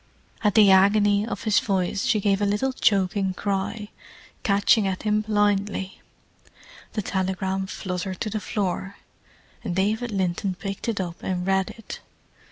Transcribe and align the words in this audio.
At 0.43 0.55
the 0.55 0.71
agony 0.71 1.27
of 1.27 1.43
his 1.43 1.59
voice 1.59 2.05
she 2.07 2.19
gave 2.19 2.41
a 2.41 2.45
little 2.47 2.73
choking 2.73 3.35
cry, 3.35 3.89
catching 4.41 4.87
at 4.87 5.03
him 5.03 5.21
blindly. 5.21 6.01
The 6.93 7.03
telegram 7.03 7.67
fluttered 7.67 8.19
to 8.21 8.31
the 8.31 8.39
floor, 8.39 8.97
and 9.63 9.75
David 9.75 10.09
Linton 10.11 10.55
picked 10.55 10.89
it 10.89 10.99
up 10.99 11.21
and 11.21 11.45
read 11.45 11.69
it. 11.77 11.99